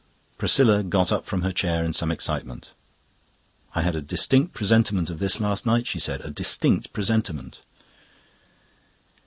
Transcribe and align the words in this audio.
Priscilla 0.39 0.81
got 0.81 1.11
up 1.11 1.25
from 1.25 1.43
her 1.43 1.51
chair 1.51 1.85
in 1.85 1.93
some 1.93 2.09
excitement. 2.09 2.71
"I 3.75 3.83
had 3.83 3.95
a 3.95 4.01
distinct 4.01 4.51
presentiment 4.55 5.11
of 5.11 5.19
this 5.19 5.39
last 5.39 5.63
night," 5.63 5.85
she 5.85 5.99
said. 5.99 6.21
"A 6.25 6.31
distinct 6.31 6.91
presentiment." 6.91 7.59